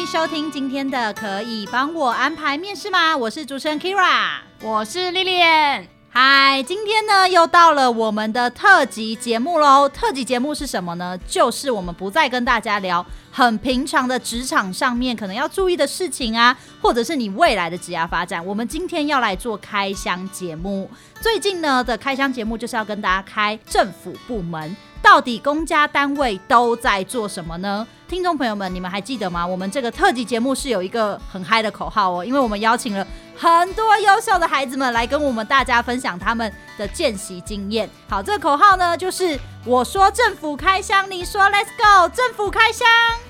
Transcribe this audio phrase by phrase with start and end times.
[0.00, 3.14] 欢迎收听今天的，可以帮我安排面试吗？
[3.14, 5.84] 我是主持人 Kira，我是 Lilian。
[6.08, 9.86] 嗨，今天呢又到了我们的特辑节目喽。
[9.86, 11.18] 特辑节目是什么呢？
[11.28, 18.44] 就是我们不再跟大家聊很平常的职场上面可能要注意的事情啊，或者是你未来的职业发展。
[18.46, 20.90] 我们今天要来做开箱节目。
[21.20, 27.86] 最近呢的开箱节目就是要跟大家开政府部门，到底公家单位都在做什么呢？
[28.10, 29.46] 听众朋友们，你们还记得吗？
[29.46, 37.88] 我们这个特辑节目是有一个很嗨的口号哦，因为我们邀请了很多优秀的孩子们来跟我们大家分享他们的见习经验。
[38.08, 42.88] 好，这个口号呢，就是我说政府开箱，你说 Let's go，政府开箱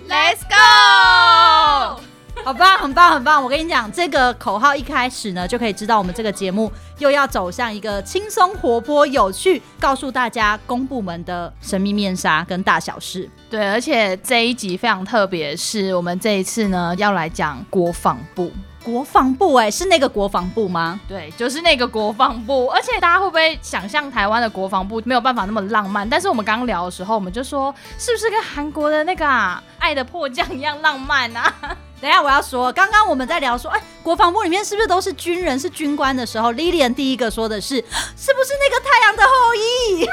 [0.09, 2.01] ，Let's go。
[2.43, 3.43] 好棒，很棒，很棒！
[3.43, 13.29] 我跟你讲，这个口号一开始呢，就可以知道我们这个节目又要走向一个轻松、活泼、有趣，告诉大家公部门的神秘面纱跟大小事。
[13.51, 18.51] 对，而且这一集非常特别，是我们这一次呢要来讲国防部。
[18.83, 20.99] 国防部、欸，哎，是那个国防部吗？
[21.07, 22.69] 对，就是那个国防部。
[22.69, 26.09] 而且大家会不会想象台湾的国防部没有办法那么浪漫？
[26.09, 31.55] 但是我们刚刚聊的时候，我们就说，是不是跟韩国的那个、啊《爱的迫降》一样浪漫啊？
[32.01, 37.77] 等一下，我要说，刚刚我们在聊说，哎、欸，国防部里面是不是都是军人、是军官的时候，Lilian 第一个说的是，
[38.17, 40.07] 是不是那个《太阳的后裔》？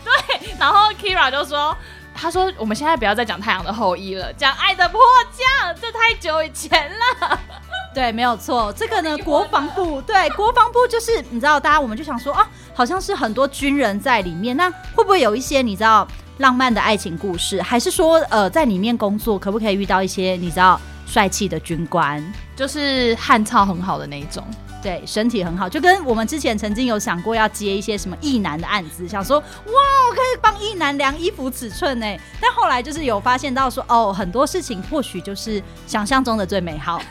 [0.02, 1.76] 对，然后 Kira 就说，
[2.14, 5.00] 他说我们现在不要再讲《太阳的后裔》了，讲《爱的迫
[5.36, 7.38] 降》，这太久以前了。
[7.92, 16.08] 对，没有错，这个呢，国防部，对，国防部就是你知道，大家我们就想说，啊，好像是很多军人在里面，那会不会有一些你知道？
[16.40, 22.20] 浪漫的爱情故事，还是说，呃，在里面工作可不可以遇到一些你知道帅气的军官，
[22.56, 24.42] 就是汉操很好的那一种，
[24.82, 29.44] 对，身体很好，就跟我们之前曾经有想过要接一些什么役男的案子，想说，哇，
[30.08, 32.06] 我可以帮役男量衣服尺寸呢，
[32.40, 37.02] 但后来就是有发现到说，哦，很多事情或许就是想象中的最美好。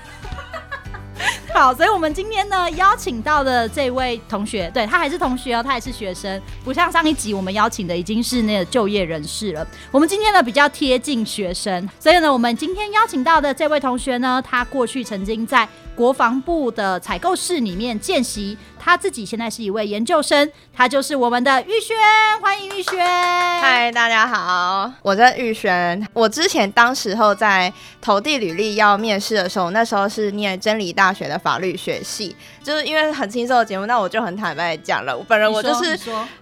[1.54, 9.68] 好，所以我们今天呢邀请到的这位同学，对，他还是同学哦，他还是学生，不像上一集我们邀请的已经是那个就业人士了。
[9.92, 15.68] 我们今天呢比较贴近学生，所以呢，我们今天邀请到的这位同学呢，他过去曾经在
[16.00, 18.58] 国防部的采购室里面见习。
[18.82, 21.98] 他自己现在是一位研究生，他就是我们的玉轩，
[22.42, 23.06] 欢迎玉轩。
[23.06, 26.08] 嗨，大家好，我叫玉轩。
[26.14, 32.34] 我之前当时候在投递履历要面试的时候，那时候是念真理大学的法律学系，
[32.64, 36.00] 就是因为很轻松的节目，那我就很坦白讲了，我本人我就是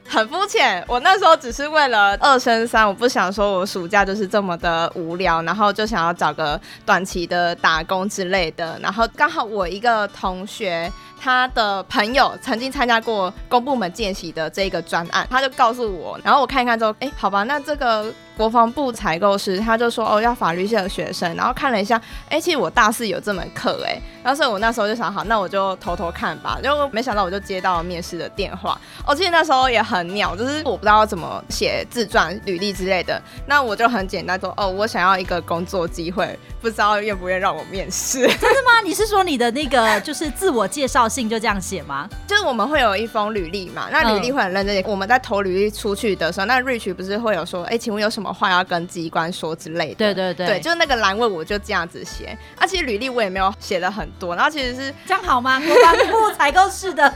[0.07, 10.91] 很肤浅，我那时候只是为了二升三，我不想说我暑假就是这么的无聊，然后就想要找个短期的打工之类的，然后刚好我一个同学。
[11.19, 18.13] 他的朋友曾经参加过公部门见习的这个专案，他就告诉我，然后我看一看之后，哎，好吧，那这个。
[18.38, 21.99] 国防部采购师，他就说哦，要法律系的学生，然后看了一下，
[22.29, 28.79] 哎，其实我大四有这门课，哎，然后所以我那时候就想，好，那我就偷偷看吧，就没想到我就接到面试的电话。
[29.08, 36.37] 哦，其实那时候也很鸟，就是我不知道怎么写自传、履历之类的，那我就很简单说，哦，我想要一个工作机会，
[36.69, 38.22] 不知道愿不愿意让我面试。
[38.22, 38.79] 真的吗？
[38.85, 42.08] 你是说你的那个 就是自我介绍信就这样写吗？
[42.28, 48.28] 就是我们会有一封履历嘛，那履历会很认真，嗯、我们在投履历出去的时候，那 Rich 不是会有说，哎，请问有什么？
[48.37, 52.37] 话要跟机关说之类的，对对对，对，就是那个栏位我就这样子写。
[52.58, 55.59] 啊，其实履历我也没有写的很多，然后其实是这样好吗？
[55.66, 57.11] 国防部采购室的，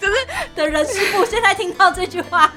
[0.00, 0.14] 就是
[0.54, 2.52] 的人事部现在听到这句话，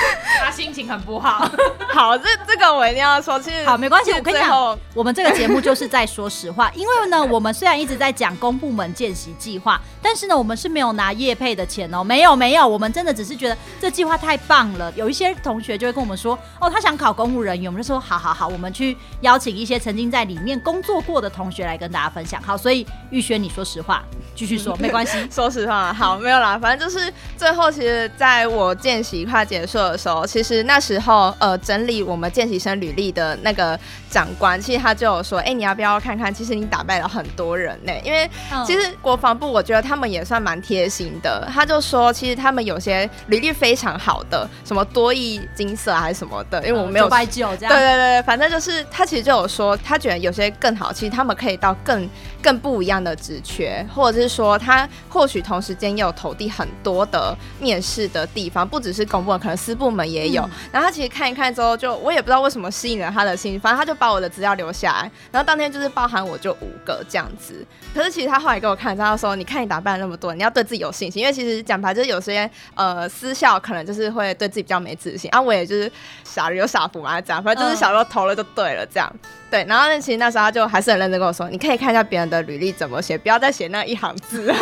[0.40, 1.48] 他心情很不好。
[1.92, 4.12] 好，这这个我一定要说，其实 好，没关系。
[4.12, 14.92] 我跟你讲，我们这个节目就是在说实话，因为呢，我们虽然一直在讲公部门见习计划，但是呢，我们是没有拿业配的钱哦，没有没有，我们真的只是觉得这计划太棒了。
[14.96, 22.42] 有一些同学就会跟我们说，哦，他想考公务人员，我们就说好好好，我们去邀请一些曾经在里面工作过的同学来跟大家分享。
[22.42, 24.02] 好，所以玉轩，你说实话，
[24.34, 25.28] 继续说，没关系。
[25.30, 33.78] 说实话，好，没有啦，反正就是最后，其实在我见习快结束的时候，其实那时候呃，整理我们见习生履历的那个
[34.10, 36.32] 长官，其实他就有说，哎、欸，你要不要看看？
[36.32, 38.28] 其实你打败了很多人呢、欸，因为
[38.66, 41.48] 其实国防部我觉得他们也算蛮贴心的。
[41.52, 47.74] 他就说，其实他们有些履历非常好的，什么多益金色还是什么的，因为我没有九百九这样。
[47.74, 52.08] 对对对，反正就是他其实就有说，他觉得有些更好，其实他们可以到更
[52.42, 60.42] 更不一样的职缺，或者是说他或许同时间也有投递很多的面试的地方，不只是公部门，可能私部门也有。
[60.42, 65.10] 嗯、然后他其实看一看之后，就我也不知道为什么吸引了他的心，反正他就把我的资料留下来。
[65.30, 67.64] 然后当天就是包含我就五个这样子。
[67.94, 75.30] 可是其实他后来给我看，他说：“你看你打扮了那么多，你要对自己有信心，因为其实讲白就是有些呃私校可能就是会对自己比较没自信。
[75.30, 75.90] 啊，我也就是
[76.24, 79.12] 傻人有傻福嘛，这样反正就是小时候投了就对了这样。
[79.50, 84.52] 对，然后其实那时候他就还是很认真跟我说：你可以看一下别人的履历怎么写。”不要再写那一行字，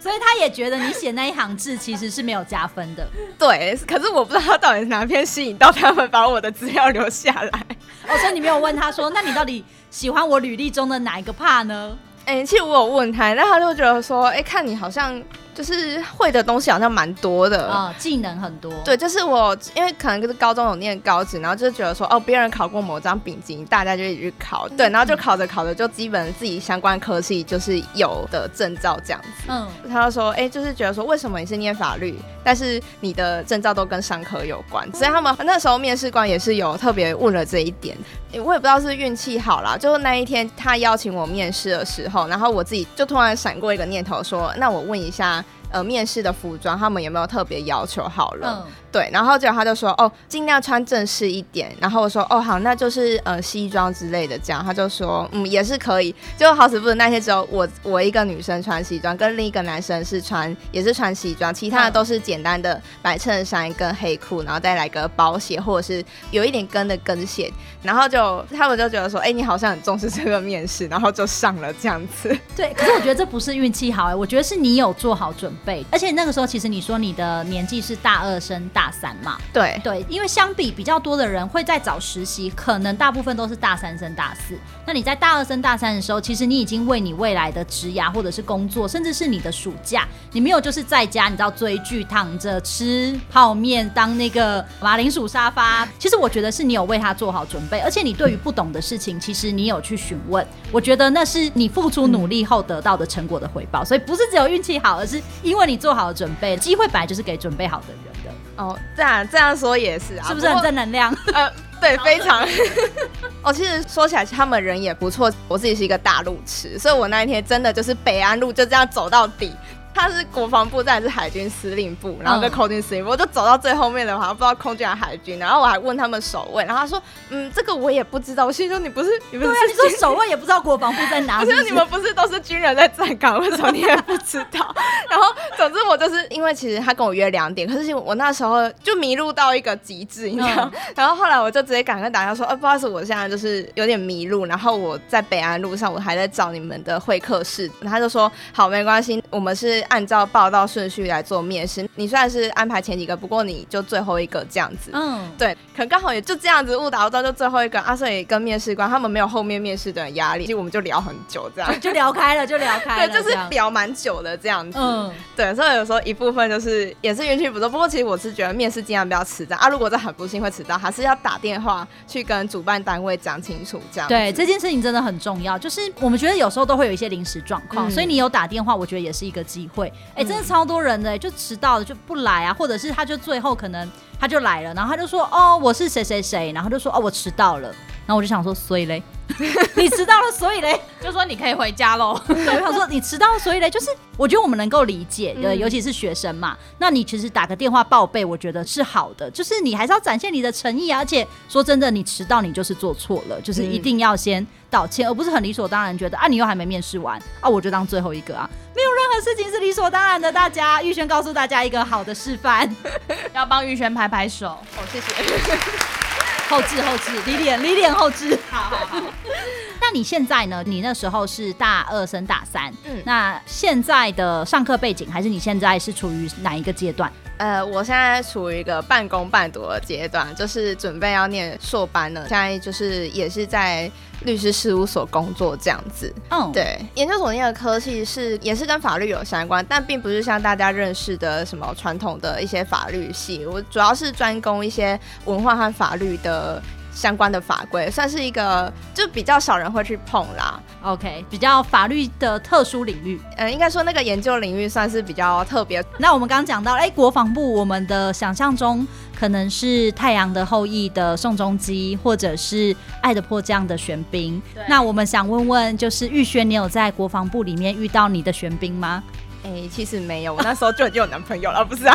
[0.00, 3.06] 所以他也觉得你写那一行字其实是没有加分的。
[3.38, 7.66] 对，可是我不知道他到底是哪篇吸引到他们把我的资料留下来。
[8.08, 11.96] 哦，所以你没有问他说，那你到底喜欢我履历中的哪一个 part 呢？
[12.24, 15.22] 哎、欸，其实我有问他，但他就觉得说，哎、欸，看你好像。
[15.60, 18.72] 就是会的东西好像蛮多的啊、哦，技能很多。
[18.82, 24.66] 对，就是我因为可能就是高中有念高职，然后就觉得说哦，别人考过某张丙级，大家就一直去考。
[24.70, 29.28] 对，然后就考着考着，就基本自己相关科系就是有的证照这样子。
[29.48, 34.90] 嗯，他就说，哎、欸，就是觉得说，为什么你是念法律，但是你的证照都跟商科有关？
[34.94, 37.94] 所以他们那时候面试官也是有特别问了这一点。
[38.32, 45.44] 我也不知道是运气好啦，就是那一天他邀请我面试的时候，然后我自己就突然闪过一个念头，说，那我问一下。
[45.70, 48.64] 呃，面试的服装他们有没有特别要求好了？
[48.66, 51.72] 嗯对，然后结果他就说，哦，尽量穿正式一点。
[51.78, 54.64] 然后我说，哦，好，那就是呃西装之类的这样。
[54.64, 56.12] 他就说，嗯，也是可以。
[56.36, 67.48] 就好死不死那天只有我我一个女生穿西装，跟另一个男生是穿也是穿西装，其他的都是简单的白衬衫跟黑裤，然后再来个包鞋或者是有一点跟的跟鞋。
[67.84, 72.36] 然后就他们就觉得说，哎，你好像很重视这个面试，然后就上了这样子。
[72.56, 75.59] 对，可是我觉得这不是运气好哎，我觉得是你有做好准备，
[75.92, 78.80] 而且那个时候其实你说你的年纪是大二升大。
[78.80, 84.58] 大三嘛，对对，因为相比比较多的人会在找实习，可能大部分都是大三升大四。
[84.86, 95.86] 那你在大二升大三的时候，其实你已经为你未来的职涯或者是工作，甚至是你的暑假，你没有就是在家，你知道追剧、躺着吃泡面、当那个马铃薯沙发。
[95.98, 100.44] 其实我觉得是你有为他做好准备，而且你对于不懂的事情，其实你有去询问。
[100.72, 103.84] 我觉得那是你付出努力后得到的成果的回报。
[103.84, 105.20] 所以不是只有运气好，而是
[105.50, 108.30] 因为你做好了准备，机会本来就是给准备好的人的。
[108.62, 111.12] 哦，这样这样说也是啊，是不是很正能量？
[111.34, 111.50] 呃，
[111.80, 112.46] 对，非常。
[113.42, 115.32] 哦，其实说起来，他们人也不错。
[115.48, 119.52] 我自己是一个大路痴，所以我那一天真的就是北安路就这样走到底。
[119.94, 128.46] 他是国防部，再是海军司令部，然后在空军司令部，我就走到最后面的话，不知道空军还是海军，然后我还问他们守卫，然后他说，嗯，这个我也不知道。
[128.46, 131.48] 我心说你不是， 你不是，你说守卫也不知道国防部在哪里？
[131.50, 134.74] 我说你们不是都是军人在站岗，为什么你也不知道？
[135.10, 140.70] 然后总之我就是因为其实他跟我约两点，可是我那时候就迷路到一个极致，你知道？
[140.94, 147.70] 然后后来我就直接赶快打电话说，呃，不好意思，我现在就是有点迷路，然后我在北安路上，我还在找你们的会客室。
[147.82, 150.20] 他就说好，没关系，我们是按照。
[150.32, 154.90] 报道顺序来做面试，你虽然是安排前几个，不过你就最后一个这样子。
[154.92, 164.78] 嗯，对，可能刚好也就这样子误打误撞就最后一个啊，所以跟面试官他们没有后面面试的压力，其实我们就聊很久这样， 就聊开了，就聊开了， 对，就是聊蛮久的这样子。
[164.80, 174.08] 嗯，对，所以有时候一部分就是也是运气不错，不过其实我是觉得面试尽量不要迟到啊，如果这很不幸会迟到，还是要打电话去跟主办单位讲清楚这样。
[174.08, 179.88] 对，这件事情真的很重要，就是我们觉得有时候都会有一些临时状况，嗯，所以你有打电话，我觉得也是一个机会。
[180.14, 181.00] 哎，欸，真的超多人。
[181.00, 187.68] 的就迟到了就不来啊，或者是他就最后可能他就来了，然后他就说哦，我是谁谁谁，然后就说哦，我迟到了，
[188.06, 189.02] 然后我就想说所以嘞，
[189.76, 192.20] 你迟到了所以嘞， 就说你可以回家喽。
[192.26, 208.48] 对，我想说你迟到了所以嘞，就是我觉得我们能够理解，呃，尤其是学生嘛，那你其实打个电话报备，我觉得是好的，就是你还是要展现你的诚意啊，而且说真的，你迟到你就是做错了，就是一定要先道歉，而不是很理所当然觉得啊，你又还没面试完啊，我就当最后一个啊。
[208.74, 210.30] 没有任何事情是理所当然的。
[210.32, 212.74] 大家，玉轩告诉大家一个好的示范，
[213.34, 214.46] 要帮玉轩拍拍手。
[214.48, 215.06] 哦，谢谢。
[216.48, 218.38] 后置后置，李脸李脸后置。
[218.50, 219.00] 好好好。
[219.80, 220.62] 那你现在呢？
[220.66, 227.10] 你那时候是大二升大三，嗯，那现在的上课背景，还是你现在是处于哪一个阶段？
[227.38, 232.20] 呃，我现在处于一个半工半读的阶段，就是准备要念硕班了。
[232.28, 233.90] 现在就是也是在
[234.24, 236.12] 律师事务所工作这样子。
[236.30, 243.44] 嗯，对，研究所念的科系是也是跟法律有相关，但并不是像大家认识的什么传统的一些法律系。
[243.46, 246.62] 我主要是专攻一些文化和法律的。
[246.92, 250.60] 相关的法规算是一个，就比较少人会去碰啦。
[250.82, 255.82] OK，比较法律的特殊领域，呃，应该说那个研究领域算是比较特别。
[255.98, 258.86] 那我们刚刚讲到，哎、欸，国防部，我们的想象中
[259.20, 262.72] 可能是《太阳的后裔》的宋仲基，或者是
[263.02, 264.40] 《爱的迫降》的玄彬。
[264.66, 269.04] 那我们想问问，就是玉轩，你有在国防部里面遇到你的玄彬吗？
[269.44, 271.94] 哎、欸，其实没有，我那时候就已经有男朋友了， 不是啊。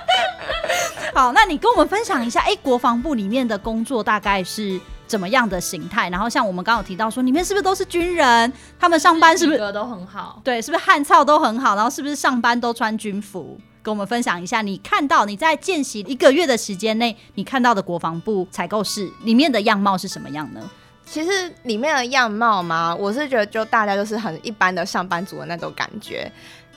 [1.14, 6.10] 好，那你跟我们分享一下，哎、欸，国防部里面的工作大概是怎么样的形态？
[6.10, 8.52] 然后像我们刚刚有提到说，里面是不是都是军人？
[8.78, 10.38] 他们上班是不是都很好？
[10.44, 11.74] 对，是不是汉操都很好？
[11.74, 13.58] 然后是不是上班都穿军服？
[13.82, 20.60] 跟我们分享一下，你看到你在见习一个月的时间内，你看到的国防部采购室里面的样貌是什么样呢？
[21.06, 26.30] 其实里面的样貌嘛，我是觉得就大家就是很一般的上班族的那种感觉。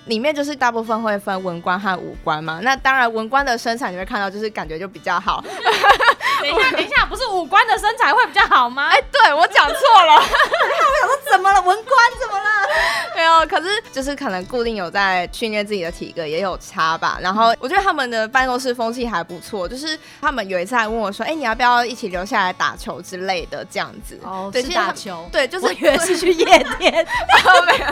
[0.05, 5.41] 里面就是大部分会分文官和武官嘛，那当然文官的身材你会看到，就是感觉就比较好。
[6.41, 8.87] 等一下，等一下，不是武官的身材会比较好吗？
[8.91, 10.15] 哎、欸，对我讲错了。
[10.19, 11.61] 我想说怎么了？
[11.61, 12.02] 文官
[13.43, 17.17] 有，可是就是可能固定有在训练自己的体格也有差吧。
[17.21, 24.19] 然后我觉得他们的办公室风气还不错，就是他们有一次还问我说：“哎、欸，你要不要一起留下来打球之类的？”这样子。
[24.23, 25.27] 哦，对，是打球。
[25.31, 26.45] 对，就是我以为 是去夜
[26.77, 26.93] 店。
[27.67, 27.85] 没有。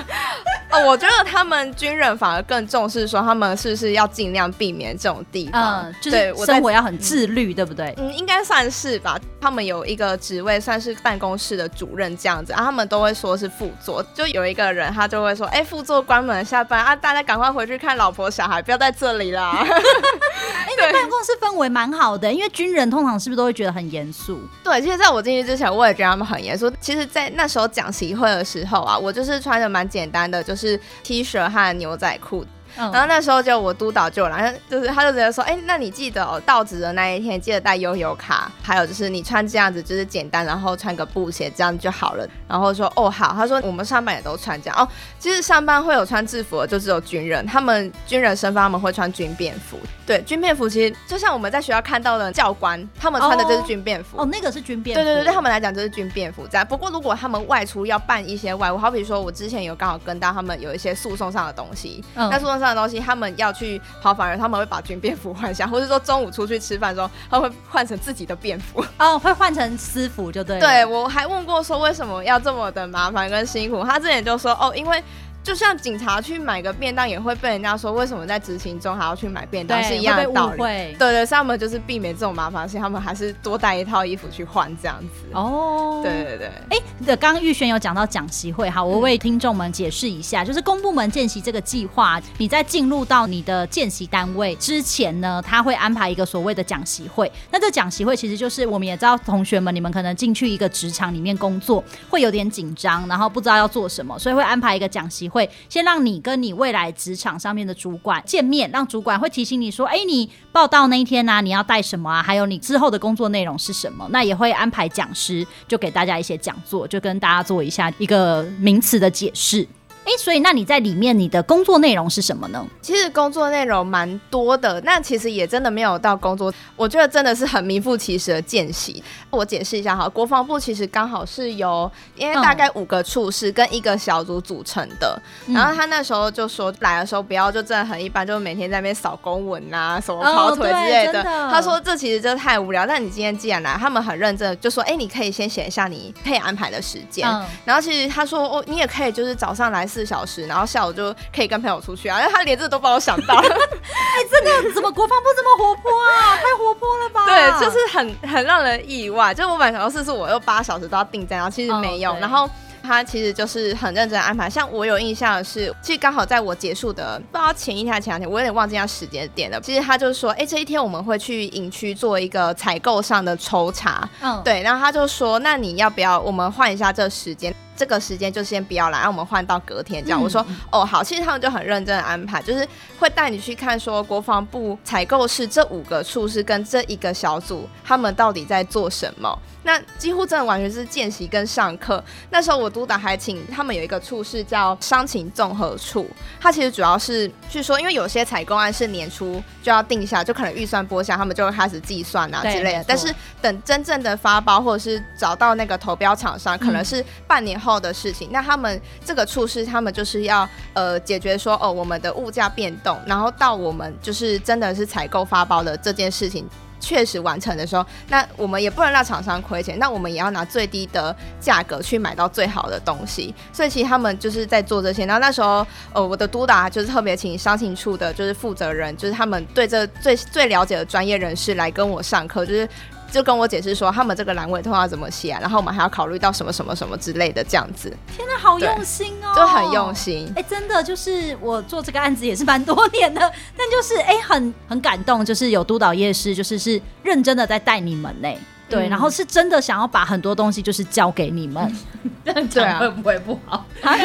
[0.72, 5.84] 哦，我觉得他们军人反而更重视说他们是不是要尽量避免这种地方。
[5.84, 7.94] 嗯，就是生活要很自律，对不对？
[7.98, 9.20] 嗯，应该算是吧。
[9.42, 14.02] 他们有一个职位算是办公室的主任这样子，啊，他们都会说是副座。
[14.14, 19.52] 就有一个人，他就会说：“哎、欸，副座关门下班啊，大家赶快回去看老婆小孩，不要在这里啦。
[19.58, 24.40] ”哎，那办公室氛围蛮好的，因为军人通常是不是都会觉得很严肃？
[24.64, 26.72] 对，其实在我进去之前，我也觉得他们很严肃。
[26.80, 32.46] 其实，在那时候讲习会的时候啊，我就是穿的蛮简单的，就是 T 恤和牛仔裤。
[32.76, 42.28] 然后那时候就我督导就来，就是他就直接说，哎，那你记得哦，到职的那一天记得带悠游卡，还有就是你穿这样子就是简单，然后穿个布鞋这样就好了。
[42.48, 44.88] 然后说哦好，他说我们上班也都穿这样哦。
[45.20, 49.78] 其实上班会有穿制服的，就只有军人，他们军人身份他们会穿军便服。
[50.06, 54.18] 对，军便服其实就像我们在学校看到的教官，他们穿的就是军便服。
[54.20, 55.02] 哦，那个是军便服。
[55.02, 56.64] 对对对，对他们来讲就是军便服在。
[56.66, 63.32] 不过如果他们外出要办一些外务，好比说我之前有刚好跟到他们有一些诉讼上的东西，嗯、那诉讼上的东西他们。
[63.38, 68.84] 要去跑反而，他们会把军便服换下， 或者说中午出去吃饭的时候，他会换成自己的便服。
[69.00, 70.62] 哦，会换成私服就对了。
[70.62, 75.02] 对，我还问过说为什么要这么的麻烦跟辛苦，他之前就说哦，因为。
[75.44, 80.58] 就像警察去买个便当，也会被人家说为什么在执行中还要去买便当，是一样的道理。
[80.58, 85.26] 对对，所以他们就是避免这种麻烦，所以他们还是多带一套衣服去换这样子。
[85.34, 86.48] 哦，对对对。
[86.70, 97.32] 哎、欸，刚刚玉轩有讲到讲习会，好，我为听众们解释一下，就是公部门见习这个计划，你在进入到你的见习单位之前呢，他会安排一个所谓的讲习会。
[97.50, 105.31] 那这讲习会其实就是我们也知道，同学们你们可能进去一个职场里面工作，会有点紧张，然后不知道要做什么，所以会安排一个讲习。
[105.32, 112.22] 会先让你跟你未来职场上面的主管见面，让主管会提醒你说：“哎，你报道那一天呢、你要带什么啊？
[112.22, 119.68] 还有你之后的工作内容是什么？”那也会安排讲师，就给大家一些讲座，就跟大家做一下一个名词的解释。
[120.12, 122.66] 哎，所以那你在里面你的工作内容是什么呢？
[122.82, 129.02] 其实工作内容蛮多的，那其实也真的没有到工作，我觉得真的是很名副其实的见习。
[129.30, 141.22] 我解释一下哈，国防部其实刚好是由因为大概五个处室跟一个小组组成的，嗯、然后他那时候就说来的时候不要就真的很一般，就每天在那边扫公文啊，什么跑腿之类的。
[141.22, 149.86] 哦、他说这其实就太无聊，但你今天既然来，他们很认真，就说哎，你可以先写一下你可以安排的时间，嗯、然后其实他说哦，你也可以就是早上来。
[150.02, 152.20] 四小时，然后下午就可以跟朋友出去啊！
[152.20, 153.42] 因为他连这个都帮我想到了。
[153.46, 156.36] 哎，这个，怎么国防部这么活泼啊？
[156.42, 157.26] 太活泼了吧？
[157.28, 159.32] 对，就是很很让人意外。
[159.32, 162.12] 就我本来想说，是我又八小时都要定在，然后其实没有。
[162.12, 162.50] Oh, 然后
[162.82, 164.50] 他其实就是很认真安排。
[164.50, 169.62] 像我有印象的是，其实刚好在我结束的不知道前一天还是前两天，我有点忘记他时间点了。
[169.62, 174.10] 其实他就说，哎，这一天我们会去营区做一个采购上的抽查。
[174.22, 174.64] 嗯，对。
[174.64, 177.54] 然后他就说，那你要不要我们换一下这时间？
[177.76, 180.22] 这个时间就先不要来，让我们换到隔天这样。
[180.22, 182.68] 嗯、我说哦好，其实他们就很认真的安排，就是
[183.00, 189.38] 会带你去看说国防部采购室这五个处室跟这一个小组他们到底在做什么。
[189.64, 192.04] 那几乎真的完全是见习跟上课。
[192.30, 202.86] 那时候我督导还请他们有一个处室叫商情综合处，它其实主要是据说，因为有些采购案是年初就要定下，就可能预算拨下，他们就会开始计算啊之类的。
[202.88, 208.30] 但是等真正的发包或者是找到那个投标厂商，可能是半年后的事情。
[208.30, 216.48] 嗯、那他们这个处室，他们就是要呃解决说哦，我们的物价变动，然后到我们就是真的是采购发包的这件事情。
[216.82, 223.34] 确实完成的时候，那我们也不能让厂商亏钱，那我们也要拿最低的价格去买到最好的东西。
[223.54, 225.06] 所以其实他们就是在做这些。
[225.06, 232.68] 然后那时候，呃，我的督导就是特别请商情处的，就是负责人，就是他们对这最最了解的专业人士来跟我上课，就是。
[233.12, 237.94] 就跟我解释说，他们这个阑尾痛要怎么写啊，然后我们还要考虑到什么什么什么之类的这样子。
[238.16, 240.32] 天哪，好用心哦，就很用心。
[240.36, 243.20] 哎、欸，真的就是我做这个案子也是蛮多年的，
[243.58, 248.30] 但就是哎、欸，很很感动，就是有督导夜师，就是是认真的在带你们呢。
[248.70, 251.78] 对，嗯、然后是真的想要把很多东西就是交给你们。
[252.24, 253.66] 这样讲会不会不好？
[253.82, 253.98] 他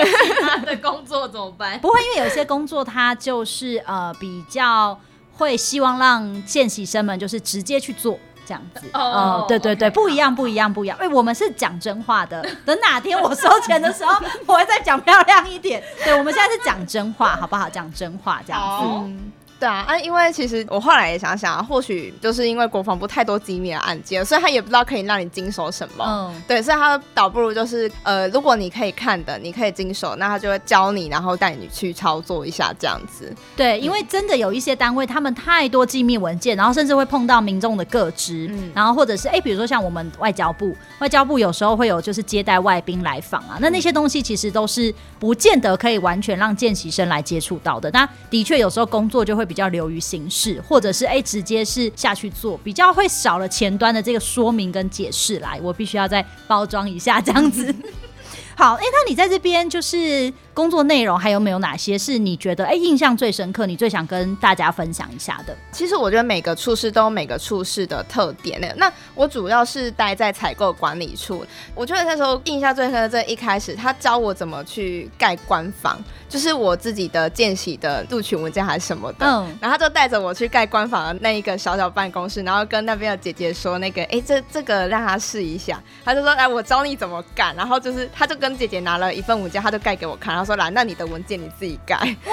[0.59, 1.79] 的工作怎么办？
[1.79, 4.99] 不会，因为有些工作他就是呃比较
[5.35, 8.19] 会希望让见习生们就是直接去做。
[8.47, 10.97] 这样子哦，对对对，不一样，不一样，不一样。
[11.01, 12.41] 哎，我们是讲真话的。
[12.65, 14.15] 等哪天我收钱的时候，
[14.47, 15.83] 我会再讲漂亮一点。
[16.05, 17.69] 对，我们现在是讲真话，好不好？
[17.69, 19.13] 讲真话这样子。
[19.57, 26.05] 嗯对啊，啊，因为其实我后来也想想啊，或许就是因为国防部太多机密的案件，所以他也不知道可以让你经手什么。
[26.07, 33.35] 嗯，对，所以他倒不如就是呃，如果你可以看的，你可以经手，那他就会教你，然后带你去操作一下这样子。
[33.57, 47.91] 对，因为真的有一些单位，他们太多机密文件，然后甚至会碰到民众的个资，嗯，然后或者是哎，比如说像我们外交部，外交部有时候会有就是接待外宾来访啊，那那些东西其实都是不见得可以完全让见习生来接触到的。
[47.93, 49.46] 那的确有时候工作就会。
[49.47, 57.73] 比较流于形式，或者是哎、欸，直接是下去做，比较会少了前端的这个说明跟解释来，我必须要再包装一下这样子。
[58.59, 60.33] 好，哎、欸，那你在这边就是。
[60.57, 65.55] 工作内容还有没有哪些是你觉得哎、欸、印象最深刻，你最想跟大家分享一下的？
[65.71, 68.67] 其实我觉得每个处室都有每个处室的特点呢。
[68.79, 79.27] 那我主要是待在采购管理处，我觉得那时候印象最深的这一开始，他教我怎么去盖官房，就是我自己的见习的录取文件还是什么的。
[79.27, 90.47] 嗯，然后他就带着我去盖官房的那一个小小办公室，然后跟那边的姐姐说那个哎、欸、这这个让他试一下，他就说哎我教你怎么干，然后就是他就跟姐姐拿了一份文件，他就盖给我看，然后。
[90.47, 91.97] 说来，那你的文件你自己盖。
[91.97, 92.33] 哇，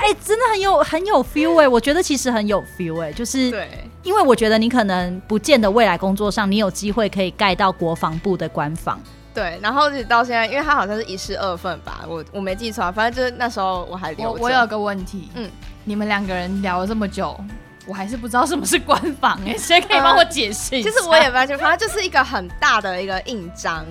[0.00, 3.68] 哎、欸，真的很有很有 feel 哎、欸，我觉得其实很有 feel 哎、欸，就是对，
[4.02, 8.98] 因为我觉得你可能不见得未来工作上你有机会可以盖到国防部的官房。
[9.34, 14.38] 对，然后一直到现在，因为他好像是一式二份吧，我我没记错，反正就是那时候我还留我。
[14.40, 15.50] 我有个问题，嗯，
[15.84, 17.38] 你们两个人聊了这么久，
[17.86, 20.90] 我还是不知道什么是官方哎、 欸，谁可以帮我解释一下？
[20.90, 23.84] 其实我也发现，反正就是一个很大的一个印章。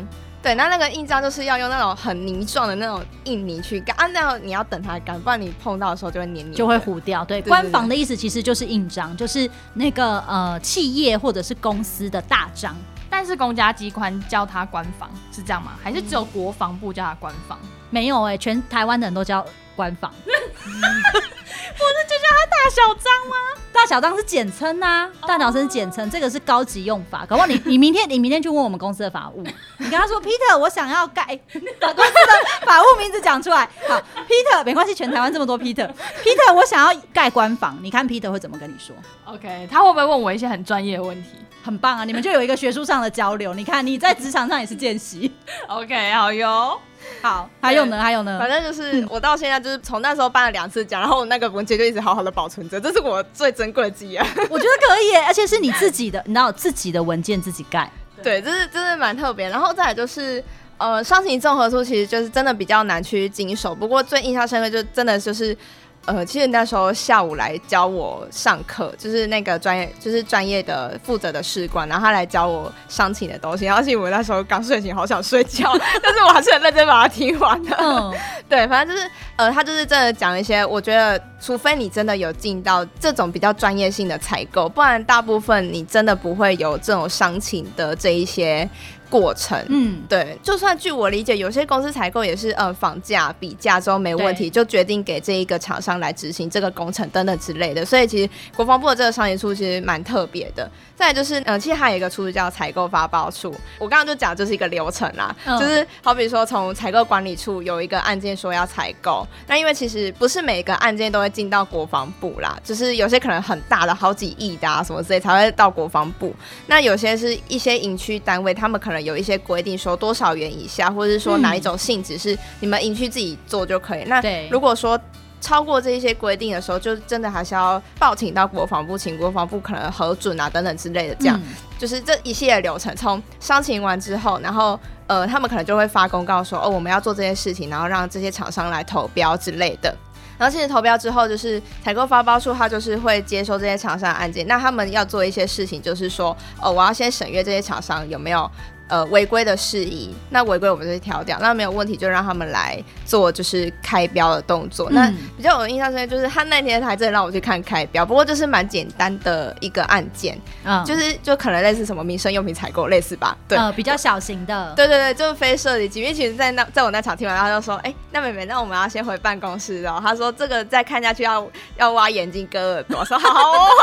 [0.44, 7.24] 对，那那个印章就是要用那种很泥状的那种印泥去干啊，那你要等它干，不然你碰到的时候就会黏黏，就会糊掉。
[7.24, 12.76] 对，对对对，官方的意思其实就是印章，就是那个呃企业或者是公司的大章，
[13.12, 15.74] 但是公家机关叫他官方是这样吗？
[15.84, 17.60] 还是只有国防部叫他官方？
[17.62, 19.46] 嗯、没有哎、欸，全台湾的人都叫
[19.76, 20.12] 官方。
[20.24, 23.36] 不是就叫他大小张吗？
[23.74, 27.26] 大小张是简称呐，大小章是简称，这个是高级用法。
[27.26, 29.44] 搞不好你 你明天你明天去问我们公司的法务，
[29.78, 31.24] 你跟他说 Peter，我想要盖
[31.80, 33.68] 把公司的法务名字讲出来。
[33.88, 38.96] 好，Peter 没关系，全台湾这么多 Peter，Peter 我想要盖官房，你看 Peter 会怎么跟你说
[39.26, 41.30] ？OK，他会不会问我一些很专业的问题？
[41.64, 43.54] 很棒啊，你们就有一个学术上的交流。
[43.54, 45.32] 你看你在职场上也是见习，
[45.68, 46.80] OK，好哟。
[47.22, 54.16] 好，还有呢，还有呢，反正就是我到现在就是从那时候办了两次奖，然后那个文件就一直好好的保存着，这是我最珍贵的记忆。
[54.16, 57.90] 啊 我觉得可以，而且是你自己的，你知道自己的文件自己盖，
[58.22, 59.50] 对，这是真的蛮特别。
[59.50, 60.44] 然后再来就是，
[60.78, 65.58] 呃，商情综合处其实就是真的比较难去经手，不过最印象深刻就真的就是。
[66.06, 73.66] 呃，其实那时候下午来教我上课，就是那个专业，就是专业的负责的士官，然后他来教我商情的东西。
[73.66, 77.76] 然后其实我那时候刚睡醒，好想睡觉， 但是我还是很认真把它听完的。
[77.80, 78.12] 嗯，
[78.50, 88.68] 对，反正就是呃，他就是真的讲一些，我觉得除非你真的有进到这种比较专业性的采购，不然大部分你真的不会有这种商情的这一些。
[89.12, 89.64] 过程。
[89.68, 97.86] 嗯，对，就算据我理解，有些公司采购也是呃房价比价之后没问题，就决定给这一个厂商来执行这个工程等等之类的。
[97.86, 100.72] 所以其实国防部的这个商业处其实蛮特别的。
[100.96, 103.54] 再来就是，嗯，其实还有一个处叫采购发包处。
[103.80, 116.34] 我刚刚就讲就是一个流程啦，嗯、就是好比说从采购管理处有一个案件说要采购，那因为其实不是每个案件都会进到国防部啦，就是有些可能很大的好几亿的啊什么之类才会到国防部。
[116.68, 124.04] 那有些是一些营区单位，他们可能有一些规定说多少元以下，或者是说哪一种性质是你们营区自己做就可以。
[124.06, 125.00] 那如果说
[125.40, 132.96] 超过这一些规定的时候，就真的还是要报请到国防部，请国防部可能核准啊等等之类的，这样、嗯、就是这一系列流程。
[132.96, 139.92] 从商情完之后，然后呃，他们可能就会发公告说，哦，我们要做这些事情，然后让这些厂商来投标之类的。
[140.38, 144.46] 然后其实投标之后，就是采购发包处，他就是会接收这些厂商的案件。
[144.48, 148.50] 那他们要做一些事情，就是说，哦，我要先审阅这些厂商有没有。
[148.92, 154.90] 呃，违规的事宜，那违规我们就会挑掉，那没有问题就让他们来做，就是开标的动作。
[154.90, 166.02] 嗯、那比较有印象深刻就是他那天还真的让我去看开标，不过就是蛮简单的一个案件，嗯，就是就可能类似什么民生用品采购类似吧，对，呃，比较小型的，对对对，就是非设计。
[166.02, 170.02] 因为其实在那在我那场听完，他就说，哎、欸，那妹妹，那我们要先回办公室哦。
[170.04, 173.30] 他说这个再看下去要要挖眼睛割耳朵，我说好。
[173.30, 173.68] 哦。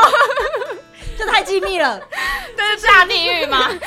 [1.17, 2.05] 这太机密了，这
[2.77, 3.67] 是下地狱吗？
[3.71, 3.79] 因为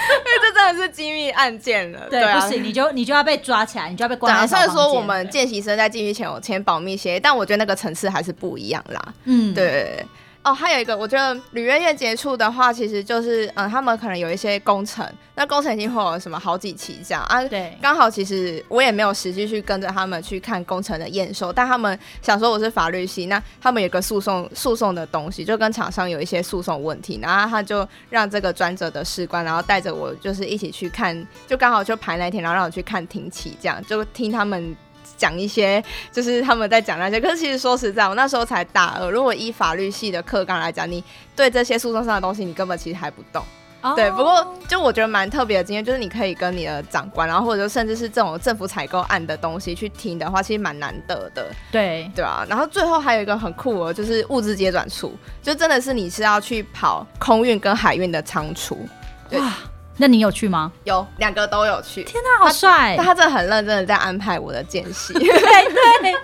[0.43, 2.01] 这真的是机密案件了。
[2.11, 4.47] 对，对啊、不行，你就你就要被抓起来，你就要被关在。
[4.47, 9.15] 虽然说我们见习生在进去前有签保密协议，但我觉得那个层次还是不一样啦。
[9.25, 10.05] 嗯，对。
[10.45, 17.41] 哦，还有一个，我觉得旅月业接触的话，其实就是，嗯，他们可能有一些工程，那工程已经会有什么好几期这样啊。
[17.45, 34.77] 对，刚好其实我也没有实际去跟着他们去看工程的验收，但他们想说我是法律系，那他们有个诉讼诉讼的东西，就跟厂商有一些诉讼问题，然后他就让这个专责的士官，然后带着我就是一起去看，就刚好就排那天，然后让我去看庭期，这样就听他们。
[35.23, 35.81] 讲一些
[36.11, 39.09] 就是他们在讲那些，可是其实说实在，我那时候才大二。
[39.09, 41.03] 如果依法律系的课纲来讲，你
[41.37, 43.45] 对这些诉讼上的东西，你根本其实还不懂。
[43.85, 43.95] Oh.
[43.97, 51.51] 对，不过就我觉得蛮特别的经验，就是你可以跟你的长官，然后或者甚至是这种政府采购案的东西去听的话，其实蛮难得的。
[51.71, 52.45] 对，对啊。
[52.49, 58.89] 然后最后还有一个很酷的，就是物资接转处，就真的是你是要去跑空运跟海运的仓储。
[59.33, 59.53] 哇。
[59.97, 60.73] 那你有去吗？
[60.85, 62.03] 有，两个都有去。
[62.05, 62.95] 天哪，好帅！
[62.97, 65.13] 但他真的很认真的在安排我的间隙。
[65.19, 66.15] 对对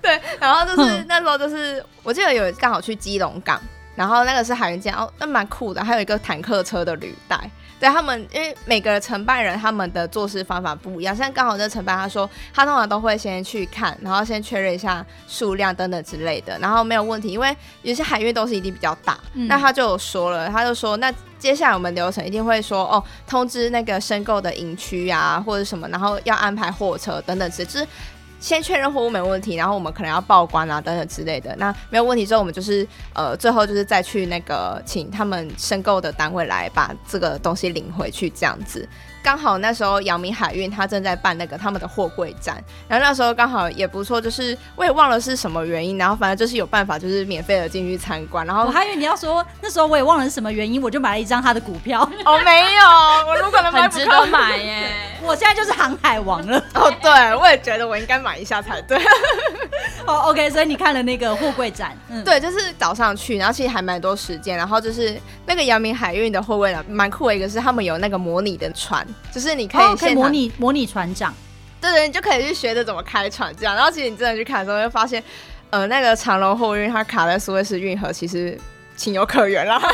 [0.00, 3.60] 对，然后就是那时候就是我记得有刚好去基隆港，
[3.94, 7.38] 然后那个是海运舰，哦，那蛮酷的，还有一个坦克车的履带。
[7.80, 11.14] 对他们，因为每个承办人他们的做事方法不一样。
[11.14, 17.28] 像刚好这承办他说，他通常都会先去看，然后先确认一下数量等等之类的，然后没有问题。
[17.28, 21.12] 因为有些海运都是一定比较大，嗯、那他就有说了，他就说，那
[21.44, 27.86] 接下来我们流程一定会说，哦，通知那个申购的营区啊，或者什么，然后要安排货车等等之，就是。
[28.40, 31.56] 先确认货物没问题，然后我们可能要报关啊等等之类的。
[31.56, 38.86] 那没有问题之后，我们就是呃最后就是再去那个请他们申购的单位来把这个东西领回去，这样子。
[39.24, 48.46] 刚好那时候阳明海运他正在办那个他们的货柜站，然后那时候刚好也不错，就是我也忘了是什么原因，然后反正就是有办法就是免费的进去参观。
[48.46, 52.02] 然后我还以为你要说那时候我也忘了是什么原因，我就买了一张他的股票。
[52.26, 52.84] 哦，没有，
[53.26, 54.92] 我如果能买，值得买耶！
[55.24, 56.62] 我现在就是航海王了。
[56.74, 58.98] 哦，对，我也觉得我应该买一下才对。
[60.06, 69.06] 哦，OK，所以你看了那个货柜展，嗯，对，就是早上去，然后其实还蛮多时间，然后就是那个阳明海运的货柜展蛮酷的一个是他们有那个模拟的船。
[69.32, 71.34] 就是你可以可以、模拟模拟船长，
[71.80, 73.74] 对对，你就可以去学着怎么开船这样。
[73.74, 75.22] 然后其实你真的去看的时候，会发现，
[75.70, 78.58] 呃，那个长龙货运它卡在苏伊士运河，其实
[78.96, 79.80] 情有可原啦。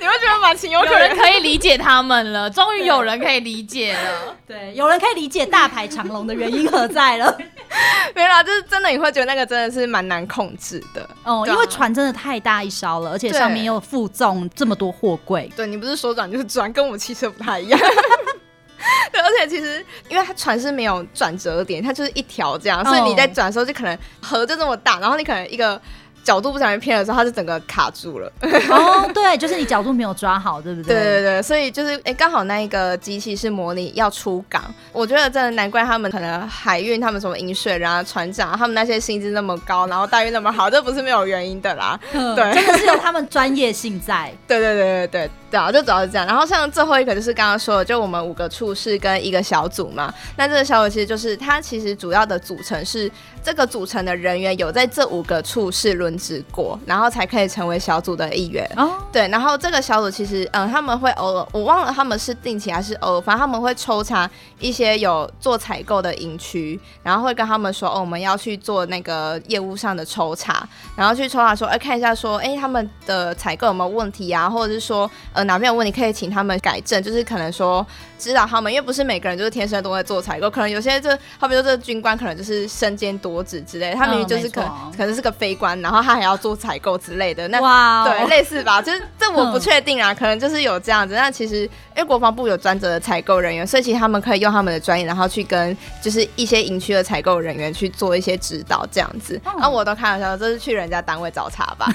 [0.00, 2.50] 你会觉得蛮情有可原，可以理解他们了。
[2.50, 7.38] 终于有人可以理解了， 对，有人可以理解大排长龙的原因何在了。
[8.14, 15.50] 没有啦，就是真的，你会觉得那个真的是蛮难控制的哦，因为船真的太大一艘了，而且上面又负重这么多货柜。
[15.56, 17.78] 对，你不是说转就是转，跟我们汽车不太一样。
[19.10, 25.80] 对，而且其实因为它船是没有转折点，它就是一条这样，哦、所以你在转的时候就可能河就这么大，然后你可能一个。
[26.24, 28.32] 角度不小心偏的时候，它就整个卡住了。
[28.70, 30.94] 哦，对，就是你角度没有抓好，对不对？
[30.94, 42.00] 对对对，所以就是哎，刚好那一个机器是模拟要出港，我觉得真的难怪他们可能海运他们什么饮水然后船长他们那些薪资那么高，然后待遇那么好，这不是没有原因的啦。
[42.12, 44.32] 嗯、对，真的是有他们专业性在。
[44.48, 46.24] 对对对对对对啊，就主要是这样。
[46.26, 50.14] 然后像最后一个就是刚刚说的，就我们五个处室跟一个小组嘛。
[50.36, 53.10] 那这个小组其实就是它其实主要的组成是
[53.42, 56.04] 这个组成的人员有在这五个处室轮。
[56.04, 58.70] 轮值过，然后才可以成为小组的一员。
[58.76, 77.86] 哦，对，然后这个小组其实，嗯，他们会偶尔，我忘了他们是定期还是偶尔，反正他们会抽查一些有做采购的营区，然后会跟他们说，哦，我们要去做那个业务上的抽查，然后去抽查说，哎，看一下说，哎，他们的采购有没有问题啊，或者是说，呃，哪边有问题可以请他们改正，就是可能说
[78.18, 91.14] 指导他们，因为不是每个人就是天生都会做采购，可能有些就好比说这个军官可能就是身兼多职之类，他明明就是可、嗯、可能是个非官，然后他还要做采购之类的，那哇、哦，对，类似吧，就是这我不确定啊，嗯、可能就是有这样子。
[91.14, 99.40] 那其实因为国防部有专责的采购人员，所以其实他们可以用他们的专业，然后去跟就是一些营区的采购人员去做一些指导，这样子。
[99.44, 101.88] 然后、嗯、我都开玩笑，这是去人家单位找茬吧？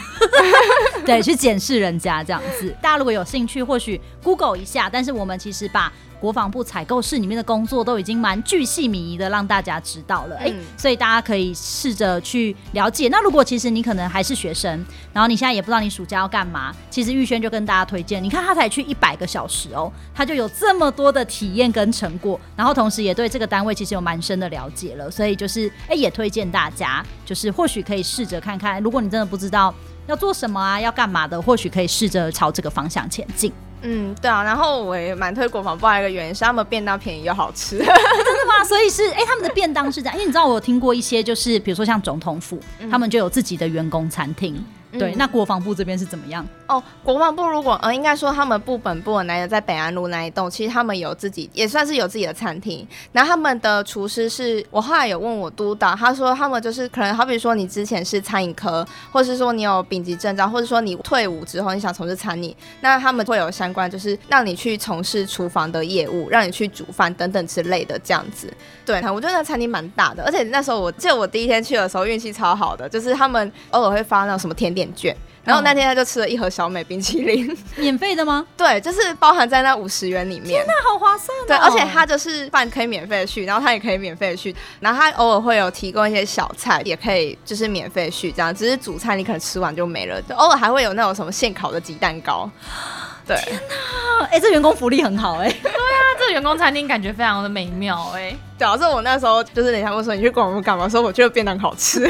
[1.05, 2.73] 对，去检视人家这样子。
[2.81, 4.89] 大家如果有兴趣，或许 Google 一下。
[4.89, 5.91] 但是我们其实把。
[6.19, 10.35] 国防部采购室里面的工作都已经蛮巨细靡遗的，让大家知道了。
[10.35, 13.07] 哎、嗯欸，所以大家可以试着去了解。
[13.07, 25.09] 那如果其实你可能还是学生，然后你现在也不知道你暑假要干嘛，其实玉轩就跟大家推荐，你看他才去一百个小时哦，他就有这么多的体验跟成果，然后同时也对这个单位其实有蛮深的了解了。
[25.09, 29.73] 所以就是哎、欸，也推荐大家，就是或许可以试着看看，如果你真的不知道
[30.09, 33.53] 要做什么啊，要干嘛的，或许可以试着朝这个方向前进。
[33.83, 38.65] 嗯，对啊，然后我也蛮推国防部一个原因是他们便当便宜又好吃， 真的吗？
[38.67, 44.61] 所以是哎，他们的便当是这样，因为你知道我有听过一些，就是比如说像总统府，嗯、他们就有自己的员工餐厅。
[44.91, 46.45] 对，那国防部这边是怎么样？
[46.67, 52.87] 哦，国防部如果呃，应该说他们部本部的那个在北安路那一栋，其实他们有自己也算是有自己的餐厅。
[53.11, 68.51] 然后他们的厨师是我后来有问我督导，他说他们就是可能好比说你之前是餐饮科，或是说你有丙级证照，或者说你退伍之后你想从事餐饮，那他们会有相关就是让你去从事厨房的业务，让你去煮饭等等之类的这样子。
[68.85, 74.78] 对，我觉得那餐厅蛮大的，而且那时候我记得我第一天去的时候运气超好的，就是他们偶尔会发那种什么甜点。
[74.79, 78.45] 点券，然后那天他就吃了一盒小美冰淇淋，免费的吗？
[78.55, 80.49] 对，就是包含在那五十元里面。
[80.49, 81.45] 天哪，好划算哦！
[81.47, 88.53] 对，而且他就是饭可以免费续，然后他也可以免费续，然后他偶尔会有提供一些小菜，也可以就是免费续这样。
[88.55, 92.49] 只是主菜你可能吃完就没了，偶尔还会有那种什么现烤的鸡蛋糕。
[93.27, 95.59] 对，天哪，哎、欸，这员工福利很好哎、欸。
[95.61, 98.37] 对啊，这个员工餐厅感觉非常的美妙哎、欸。
[98.57, 102.09] 主要是我那时候就是等一下问说你去国防部干嘛，说我觉得便当好吃。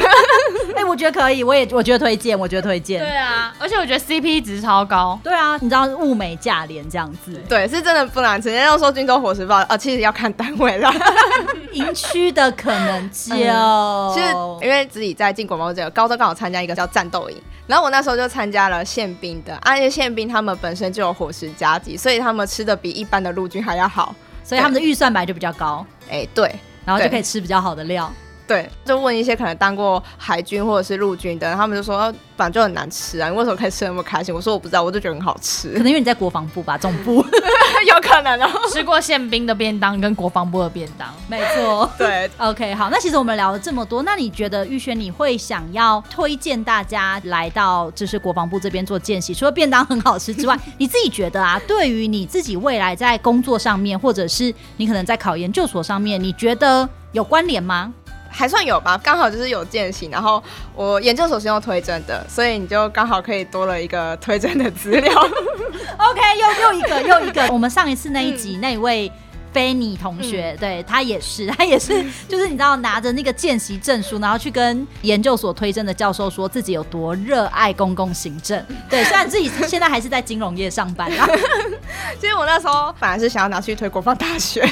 [0.90, 3.00] 我觉得可以，我也我觉得推荐，我觉得推荐。
[3.00, 5.18] 对啊，而且我觉得 CP 值超高。
[5.22, 7.40] 对啊，你知道物美价廉这样子。
[7.48, 8.50] 对，是真的不难吃。
[8.50, 10.92] 人家要说军中伙食不好，啊，其实要看单位啦。
[11.72, 17.36] 营区的可能就、嗯，其实因为自己在进国防部这个高中刚好参加一个叫战斗营，
[17.68, 25.86] 然后我那时候就参加了宪兵的，而且宪兵他们本身就有伙食加级，所以他们吃的比一般的陆军还要好，所以他们的预算本来就比较高。
[26.08, 26.52] 哎、欸，对。
[26.82, 28.10] 然后就可以吃比较好的料，
[28.50, 32.12] 对，就问一些可能当过海军或者是陆军的，然后他们就说。
[32.40, 33.28] 反正就很难吃啊！
[33.28, 34.34] 你为什么可以吃那么开心？
[34.34, 35.74] 我说我不知道，我就觉得很好吃。
[35.74, 37.16] 可能因为你在国防部吧，总部
[37.86, 38.48] 有可能哦。
[38.72, 41.90] 吃过宪兵的便当跟国防部的便当，没错。
[41.98, 42.88] 对，OK，好。
[42.88, 49.34] 那其实我们聊了这么多，那你觉得玉轩你会想要推荐大家来到就是国防部这边做见习？
[49.34, 57.92] 除了便当很好吃之外，你自己觉得啊，对于你自己未来在工作上面，或者是你可能在考研究所上面，你觉得有关联吗？
[58.30, 60.42] 还算有吧，刚好就是有见习，然后
[60.74, 65.12] 我研究所是用推甄的，所以你就刚好可以多了一个推甄的资料。
[65.98, 69.10] OK，又又一个又一个，我们上一次那一集、嗯、那一位
[69.52, 78.64] 菲尼同学，嗯、对他也是，他也是，就是你知道拿着那个见习证书，然后去跟研究所推甄的教授说自己有多热爱公共行政。
[78.88, 81.28] 对，虽然自己 现在还是在金融业上班啊。
[82.20, 84.66] 其实我那时候本来是想要拿去推国防大学。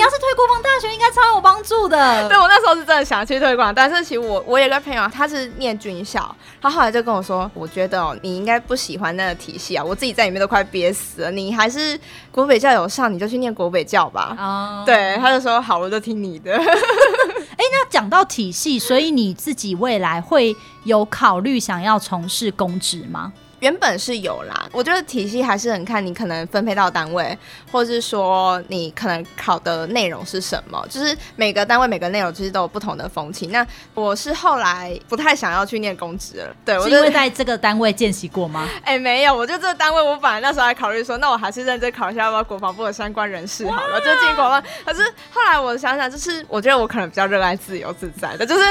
[0.00, 2.26] 你要是推国防大学，应该超有帮助的。
[2.26, 12.00] 对，我那时候是真的想去推广，但是其实我我有个朋友，他是念军校，他后来就跟我说，我觉得哦，你应该不喜欢那个体系啊，我自己在里面都快憋死了，你还是
[12.32, 14.34] 国北教有上，你就去念国北教吧。
[14.38, 16.54] 哦，对，他就说好，我就听你的。
[16.54, 23.30] 哎、欸，那讲到体系，所以你自己未来会有考虑想要从事公职吗？
[23.60, 27.36] 原本是有啦，我觉得体系还是很看你可能分配到单位，
[27.70, 33.46] 或者是说你可能考的内容是什么，就是每个单位每个内容其实都有不同的风气。
[33.48, 38.68] 那我是后来不太想要去念公职了，对，我是因为在这个单位见习过吗？
[38.82, 44.62] 哎、欸，没有，我就这个单位，我本来那时候还考虑说，那我还是认真考一下要不要国防部的相关人士好了，就进国防。
[44.84, 48.64] 可是后来我想想，就是我觉得我可能比较热爱自由自在的，就是。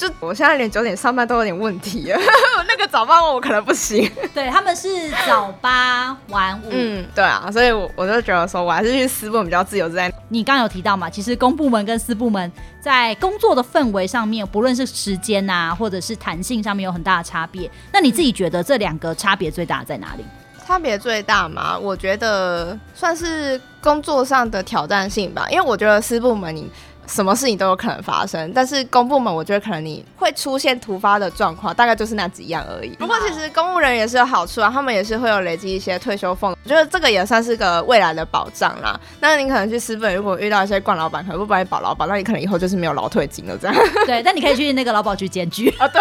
[0.00, 2.18] 就我现在连九点上班都有点问题了，
[2.66, 4.10] 那个早八晚我可能不行。
[4.32, 4.88] 对，他们是
[5.26, 6.68] 早八晚五。
[6.70, 10.10] 嗯，对啊，所以我我就觉得说，我还是去私部门比较自由自在。
[10.30, 17.70] 你刚刚有提到嘛，其实公部门跟私部门在工作的氛围上面，不论是时间啊，或者是弹性上面有很大的差别。
[17.92, 20.24] 那你自己觉得这两个差别最大在哪里？
[20.66, 21.78] 差别最大嘛？
[21.78, 26.70] 我觉得算是工作上的挑战性吧，因为我觉得私部门你。
[27.10, 32.90] 什么事情都有可能发生，但是公部门我觉得可能你会出现突发的状况，大概就是那几样而已。
[32.90, 38.98] 不过其实公务人员也是有好处啊，他们也是会有累积一些退休俸，我觉得这个也算是个未来的保障啦。
[39.18, 43.76] 那你可能去私本，如果遇到一些惯老板，可能不帮你保老保，那你可能以后就是没有劳退金了这样。
[44.06, 45.88] 对，但你可以去那个劳保局检举 啊。
[45.88, 46.00] 对，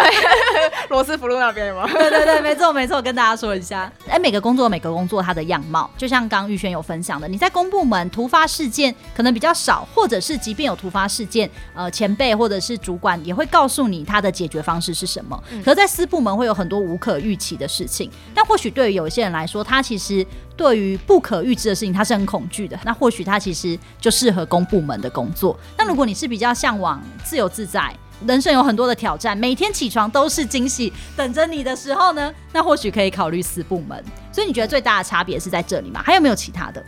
[0.89, 1.88] 罗斯福路那边有吗？
[1.91, 3.91] 对对对，没错没错，跟大家说一下。
[4.08, 11.50] 哎，每个工作每个工作它的样貌，就像刚玉轩有分享的，你在公部门突发事件可能比较少，或者是即便有突发事件。
[11.74, 15.42] 呃，前辈或者是主管也会告诉你他的解决方式是什么。
[15.64, 22.80] 可是，在私部门会有很多无可预期的事情，但或许对于有一些人来说，他其实对于不可预知的事情他是很恐惧的。
[22.84, 25.58] 那或许他其实就适合公部门的工作。
[25.78, 27.94] 那如果你是比较向往自由自在，
[28.28, 34.04] 人生有很多的挑战，每天起床都是惊喜等着你的时候呢，那或许可以考虑私部门。
[34.32, 36.02] 所以你觉得最大的差别是在这里吗？
[36.04, 36.84] 还有没有其他的？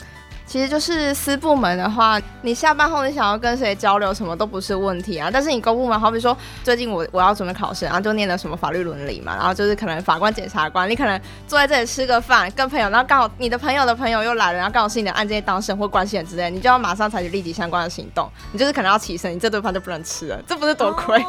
[0.51, 5.29] 其实就是私部门的话，你下班后你想要跟谁交流，什么都不是问题啊。
[5.31, 21.23] 但是你公部门，好比说最近我我要准备考试，然后就念了什么法律伦理嘛，然后就是可能法官、检察官，你可能坐在这里吃个饭，跟朋友，然后刚好你的朋友的朋友又来了，然后刚好是你的案件当事人或关系人之类，你就要马上采取立即相关的行动，你就是可能要起身，你这顿饭就不能吃了，这不是多亏。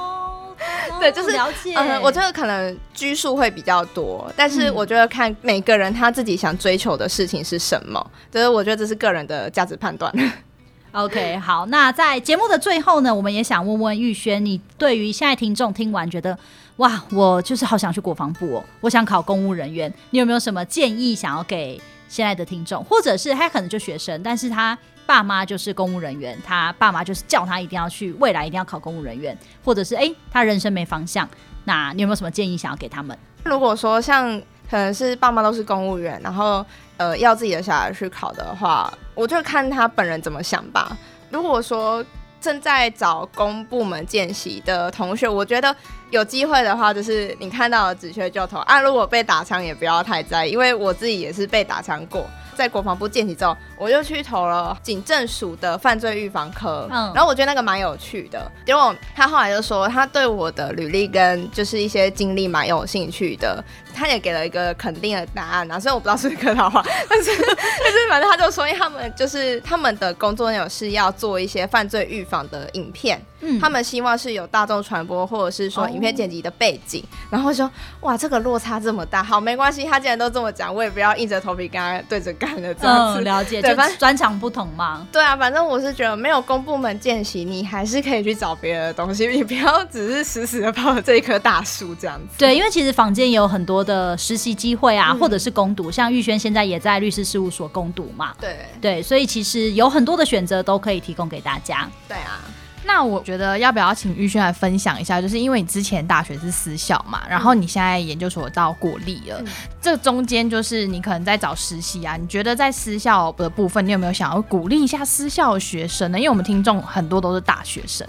[1.00, 1.74] 对，就是了解。
[1.76, 10.12] 嗯，我觉得可能拘束会比较多，但是我觉得看每个人他自己想追求的事情是什么，就是我觉得这是个人的价值判断。
[10.92, 16.38] OK，好，那在节目的最后呢，我们也想问问玉轩，你对于现在听众听完觉得，
[16.76, 24.78] 哇，我就是好想去国防部哦，我想考公务人员，你有没有什么建议想要给现在的听众，或者是他可能就学生，但是他。
[25.06, 31.28] 爸妈就是公务人员，他爸妈就是叫他一定要去，未来一定要考公务人员，或者是哎、他人生没方向，
[31.64, 33.16] 那你有没有什么建议想要给他们？
[33.44, 36.64] 如果说像可能是爸妈都是公务员，然后
[36.96, 40.96] 呃要自己的小孩去考的话，我就看他本人怎么想吧。
[41.30, 42.04] 如果说
[42.40, 45.74] 正在找公部门见习的同学，我觉得
[46.10, 48.80] 有机会的话，就是你看到了职缺就投啊。
[48.80, 52.26] 如果被打枪也不要太在意，因为我自己也是被打枪过。
[52.54, 58.50] 在国防部见习之后，我就去投了警政署的犯罪预防科，嗯，然后我觉得那个蛮有趣的。
[58.64, 65.80] 结果他后来就说，他对我的履历跟就是一些经历蛮有兴趣的，他也给了一个肯定的答案啊。
[65.80, 73.20] 虽然我不知道是不是客套话， 但是 但是反正他就说，因为他们就是他们的工作内容是要做一些犯罪预防的影片。
[73.44, 77.68] 嗯，他们希望是有大众传播，或者是说影片剪辑的背景，哦、然后说
[78.02, 83.20] 哇，这个落差这么大，好，没关系，他既然都这么讲，我也不要硬着头皮跟他对着干了这样子。
[83.20, 85.06] 嗯，了解，对，反正专长不同嘛。
[85.12, 92.34] 对啊，反正我是觉得没有公部门见习，你还是可以去找别的东西， 你不要只是死死的抱着这一棵大树这样子。
[92.38, 98.32] 对，因为其实坊间也有很多的实习机会啊，嗯、或者是攻读，像玉轩现在也在律师事务所攻读嘛。
[98.40, 101.88] 对对，所以其实有很多的选择都可以提供给大家。
[102.08, 102.40] 对啊。
[102.84, 105.20] 那我觉得要不要请玉轩来分享一下？
[105.20, 109.46] 就是因为你之前大学是私校嘛，然后你现在研究所到国立了，嗯、
[109.80, 112.16] 这中间就是你可能在找实习啊。
[112.16, 116.18] 你觉得在私校的部分，你有没有想要鼓励一下私校的学生呢？
[116.18, 118.06] 因为我们听众很多都是大学生。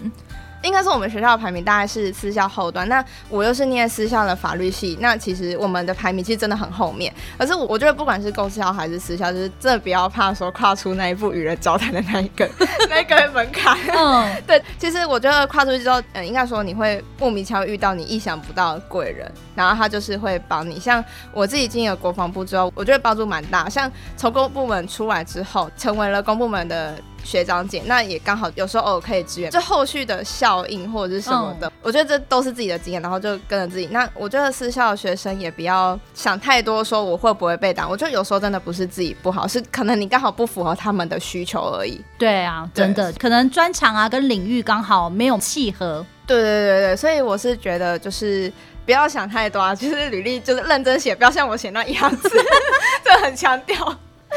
[0.63, 7.13] 应该是我们学校的排名大概是私校后端，那我又是念私校的法律系，那其实我们的排名其实真的很后面。
[7.37, 12.49] 可是我我觉得不管是公校还是私校，就是真的不要怕说跨出那一步与人交谈的那一个
[12.89, 13.77] 那一个门槛。
[13.93, 20.79] 嗯， 对，其实我觉得跨出去之后，嗯，应该说你会莫名其妙遇到你意想不到的贵人，然后他就是会帮你。
[20.79, 23.67] 像我自己进了国防部之后，我觉得帮助蛮大。
[23.67, 26.95] 像从公部门出来之后，成为了公部门的。
[27.23, 33.87] 学长姐，那也刚好有时候偶尔可以支援，这后续的效应或者是什么的，嗯、我觉得这都是自己的经验，然后就跟着自己。
[33.91, 37.87] 那我觉得私校的学生也不要想太多，说我会不会被打。
[37.87, 41.99] 我觉得有时候真的不是自己不好，是可能你刚好不符合他们的需求而已。
[42.17, 46.05] 对啊，对真的可能专长啊跟领域刚好没有契合。
[46.25, 48.51] 对对对对，所以我是觉得就是
[48.85, 52.29] 不要想太多啊，就是履历就是认真写，不要像我写那样子，
[53.03, 53.95] 这很强调。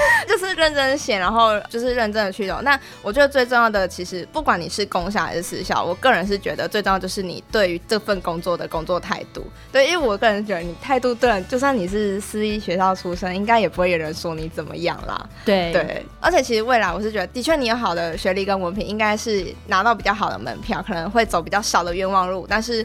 [0.29, 2.61] 就是认真写，然后就是认真的去走。
[2.63, 9.45] 那我觉得最重要的，其实不管你是公校还是私校，我个人是觉得最重要就是你对于这份工作的工作态度。
[9.71, 15.29] 对，因为我个人觉得你态度对，就算你是私立学校出身，应该也不会有人说你怎么样啦。
[15.45, 22.85] 对对，而且其实未来我是觉得，的确你有好的学历跟文凭，应该是拿到比较好的门票，可能会走比较少的冤枉路，但是。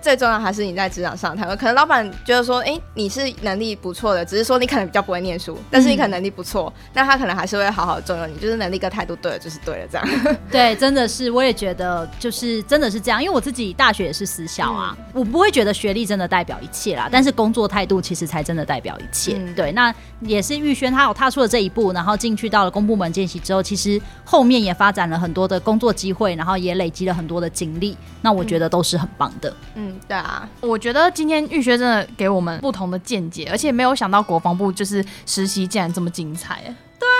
[0.00, 1.56] 最重要还是你在职场上谈。
[1.56, 10.08] 可能老板觉得说，哎、欸，你是能力不错的，只是说你可能比较不会念书，但是你可能能力不错，那、嗯、他可能还是会好好重用你，就是能力跟态度对了就是对了，这样。
[10.50, 19.36] 对，真的是，我也觉得就是真的是这样，因为我自己大学也是私校啊，嗯、我不会觉得学历真的代表一切啦，但是工作态度其实才真的代表一切。
[19.38, 29.52] 嗯、对，那也是玉轩他有踏出了这一步，然后进去到了公部门见习之后，其实后面也发展了很多的工作机会，然后也累积了很多的经历，那我觉得都是很棒的。
[29.74, 36.62] 嗯，嗯，对啊，我觉得今天玉轩真的给我们不同的见解，而且没有想到国防部就是实习竟然这么精彩。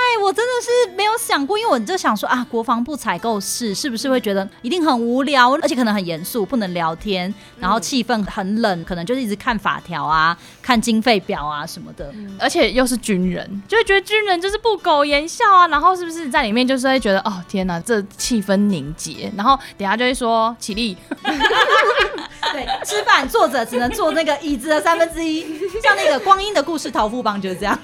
[0.07, 20.96] 对，我真的是没有想过，因为我就想说啊，国防部采购室是不是会觉得一定很无聊，而且可能很严肃，不能聊天，然后气氛很冷，可能就是一直看法条啊、看经费表啊什么的，嗯、而且又是军人，就会觉得军人就是不苟言笑啊，然后是不是在里面就是会觉得哦天哪，这气氛凝结，然后等下就会说起立。
[22.52, 25.42] 对，吃饭坐着只能坐那个椅子的三分之一，
[25.82, 27.76] 像那个光阴的故事桃富帮就是这样。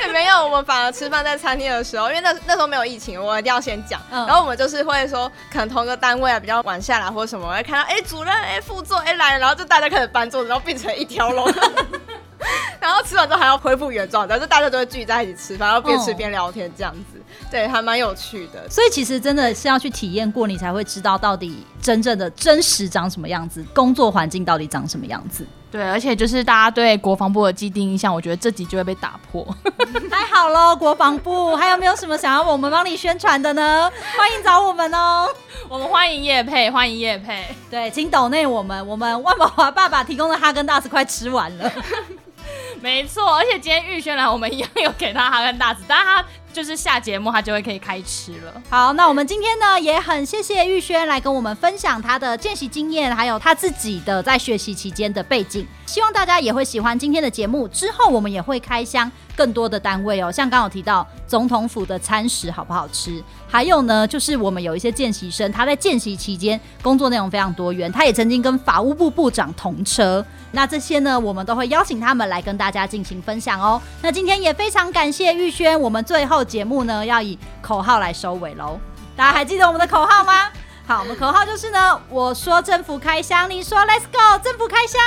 [0.00, 4.00] 也没有，我们反而吃饭在餐厅的时候，因为那那时候没有疫情，我一定要先讲。
[4.10, 11.50] 嗯、然后我们就是会说，可能同个单位啊比较晚下来或者什么，会看到哎、欸、主任哎、欸、副座哎、欸、来了，然后就大家开始搬桌子，然后变成一条龙。
[12.78, 17.00] 然后吃完之后还要恢复原状，然后就大家都会聚在一起吃饭，然后边吃边聊天这样子。
[17.14, 25.46] 嗯对，还蛮有趣的，所以其实真的是要去体验过，你才会知道到底真正的真实长什么样子，工作环境到底长什么样子。
[25.74, 29.44] 对，而且就是大家对国防部的既定印象，我觉得这集就会被打破。
[30.08, 33.90] 太好了，国防部还有没有什么想要我们帮你宣传的呢？
[34.16, 35.28] 欢迎找我们哦，
[35.68, 37.44] 我们欢迎叶配，欢迎叶配。
[37.68, 41.68] 对，请抖内我们，我们万宝华爸爸提供的哈根达斯快吃完了。
[42.80, 46.24] 没错，而且今天玉轩来，我们一样有给他哈根达斯，但是他。
[46.54, 48.62] 就是下节目他就会可以开吃了。
[48.70, 55.66] 好，那我们今天呢也很谢谢玉轩来跟我们分享他的见习经验，还有他自己的在学习期间的背景。
[55.84, 57.66] 希望大家也会喜欢今天的节目。
[57.68, 70.24] 之后我们也会开箱更多的单位哦，像刚刚有提到总统府的餐食好不好吃，还有呢就是我们有一些见习生，他在见习期间工作内容非常多元，他也曾经跟法务部部长同车。
[70.52, 73.80] 那这些呢我们都会邀请他们来跟大家进行分享哦。
[74.00, 76.43] 那今天也非常感谢玉轩，我们最后。
[76.44, 78.78] 节目呢要以口号来收尾喽，
[79.16, 80.50] 大家还记得我们的口号吗？
[80.86, 85.00] 好，我们口号就是呢，我说政府开箱，你说 Let's go，政府开箱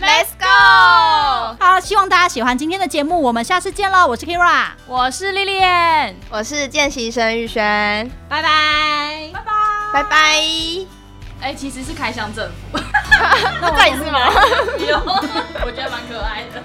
[0.00, 1.56] ，Let's go。
[1.58, 4.06] 好，希望大家喜欢今天的节目，我们下次见喽。
[4.06, 9.52] 我是 Kira，我是 Lilian，我是见习生玉轩，拜拜，拜拜，
[9.94, 10.42] 拜拜。
[11.40, 12.78] 哎，其实是开箱政府，
[13.60, 14.20] 那再一次吗？
[14.78, 14.96] 有，
[15.64, 16.62] 我觉得蛮可爱的。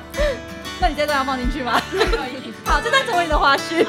[0.81, 1.79] 那你这段要放进去吗？
[1.91, 2.51] 可以。
[2.65, 3.85] 好，这段成为你的花絮。